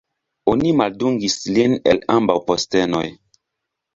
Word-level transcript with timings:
Oni 0.53 0.71
maldungis 0.79 1.35
lin 1.57 1.75
el 1.93 2.01
ambaŭ 2.15 2.37
postenoj. 2.47 3.05